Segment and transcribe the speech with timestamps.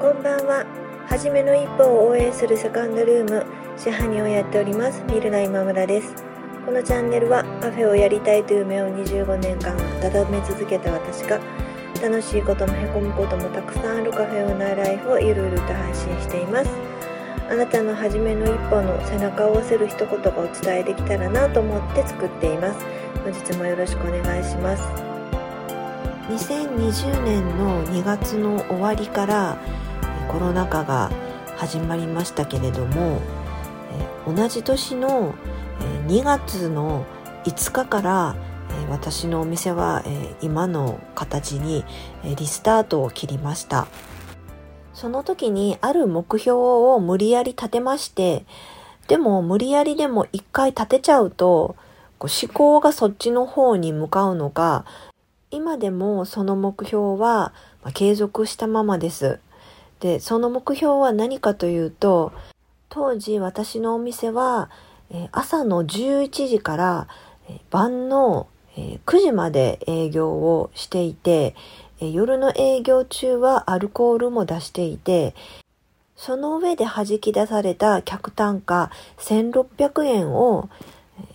[0.00, 0.64] こんばんは。
[1.10, 3.44] はじめの一歩を応援するセカンドルーム、
[3.76, 6.14] 支配人をやっております、ミルナ今村です。
[6.64, 11.38] このチャンネルはカフェをやりたいという夢を25年間温め続けた私が、
[12.00, 16.70] 楽しいこともへこむこともたくさんあるカフェオーナーライフをゆるゆると配信しています。
[17.50, 22.86] あなたの初めの一歩の背中を押せる一言がお伝えできたらなと思って作っています。
[23.22, 24.82] 本日もよろしくお願いします。
[26.30, 29.58] 2020年の2月の終わりから
[30.30, 31.10] コロナ禍が
[31.56, 33.20] 始まりましたけれども
[34.24, 35.34] 同じ年の
[36.06, 37.04] 2月の
[37.44, 38.36] 5日から
[38.90, 40.04] 私のお店は
[40.40, 41.84] 今の形に
[42.22, 43.88] リスタートを切りました
[44.94, 48.44] その時にある目標を無理やり立てまして
[49.08, 51.74] でも無理やりでも一回立てちゃうと
[52.20, 54.84] 思考がそっちの方に向かうのか
[55.50, 57.52] 今でもその目標は
[57.94, 59.40] 継続したままです。
[60.00, 62.32] で、その目標は何かというと、
[62.88, 64.70] 当時私のお店は、
[65.32, 67.08] 朝の11時から、
[67.70, 71.54] 晩の、え9時まで営業をしていて、
[72.00, 75.34] 夜の営業中はアルコールも出していて、
[76.16, 80.68] その上で弾き出された客単価1600円を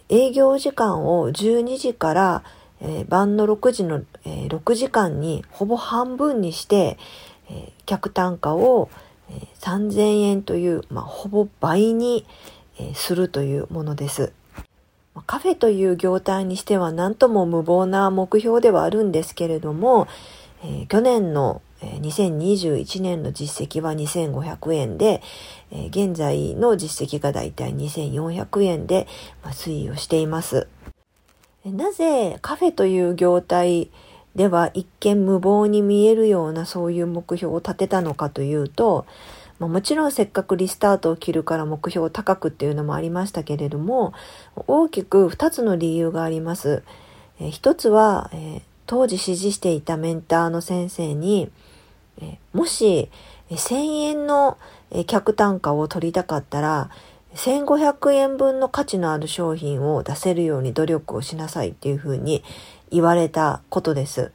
[0.10, 2.44] 営業時間を12時から、
[3.08, 6.98] 晩の6時の、6時間にほぼ半分にして、
[7.50, 8.90] え客単価を、
[9.30, 12.26] え3000円という、まあ、ほぼ倍に、
[12.78, 14.34] えするというものです。
[15.28, 20.08] カフェという業態にしては何とも無謀な目標ではあるんですけれども、
[20.64, 25.22] え、去年の2021年の実績は2500円で、
[25.72, 29.08] え、現在の実績がだいたい2400円で、
[29.46, 30.68] 推移をしています。
[31.66, 33.90] なぜカフェという業態
[34.36, 39.06] では一見無謀に見えるようなそういう目標を立てたのかというと、
[39.60, 44.14] まあ、もちろんせっかくリスタートを切るから目標を高くっていうのもありましたけれども、
[44.68, 46.84] 大きく2つの理由があります。
[47.40, 51.50] えー、一つは、えー、当時指示していたメンターの先生に、
[52.22, 53.10] えー、もし
[53.50, 54.58] 1000円の
[55.08, 56.90] 客単価を取りたかったら、
[57.36, 62.44] 1500円分の価値のある商品を出せるように努力をしなさいっていうふうに
[62.96, 64.32] 言われたことです。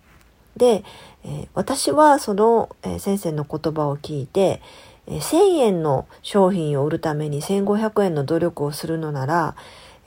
[0.56, 0.84] で、
[1.25, 4.62] え、私はその、え、先生の言葉を聞いて、
[5.06, 9.56] え、1000円の商品を売るために1500円の努力をするのなら、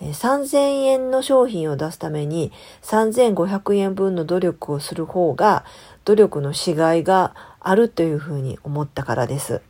[0.02, 5.66] えー、3000円の商品を出すために3500円分の努力をする方が
[6.06, 9.62] 努力のしがいがあるというふうに思ったからです。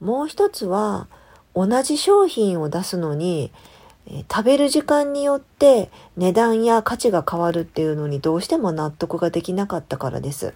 [0.00, 1.08] もう一つは
[1.54, 3.50] 同じ商品を出すのに
[4.30, 10.54] 食べる時間によって値段や価値が変わるっていうのにどうしても納得ができなかったからです。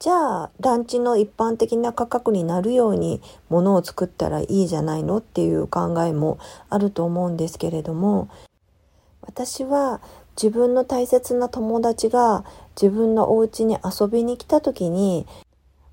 [0.00, 6.38] じゃあ、団地の一般的な価格になるように物を作ったらいいじゃないのっていう考えも
[6.70, 8.28] あると思うんですけれども、
[9.22, 10.00] 私は
[10.40, 12.44] 自分の大切な友達が
[12.80, 15.26] 自分のお家に遊びに来た時に、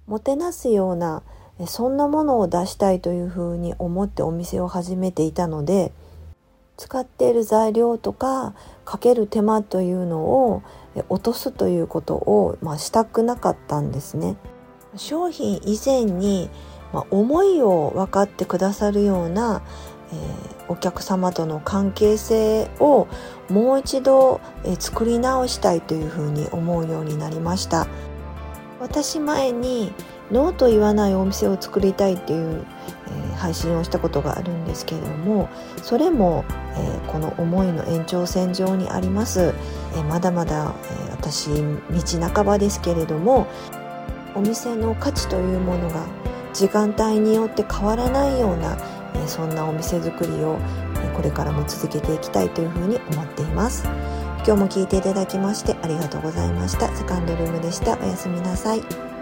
[0.06, 1.24] もてなすような、
[1.66, 5.92] そんなものを出したいというふうに思ってお店を始めていたので、
[6.78, 8.54] 使っている材料とか
[8.84, 10.64] かける手間というのを
[11.10, 14.36] 落とすということを、まあ、したくなかったんですね。
[14.96, 16.50] 商品以前に、
[16.94, 19.62] まあ、思いを分かってくださるような、
[20.12, 23.08] えー、お客様との関係性を
[23.50, 27.88] もう一度、えー、作り直したいというふうに思うようになりました。
[28.80, 29.94] 私前に
[30.32, 32.66] ノーと言わないお店を作りたいっていう、
[33.36, 35.50] 配信をしたことがあるんですけれども
[35.82, 39.54] それも、えー、この思いの延長線上にあります、
[39.94, 40.74] えー、まだまだ、
[41.10, 43.48] え私道半ばですけれども
[44.36, 46.06] お店の価値というものが
[46.54, 48.78] 時間帯によって変わらないような、
[49.14, 50.58] えそんなお店作りを、
[51.04, 53.84] えこれからも続けていきたいというふうに思っています。
[54.46, 56.96] 今日も聞いていただきましてありがとうございました。
[56.96, 57.98] セカンドルームでした。
[57.98, 59.15] おやすみなさい。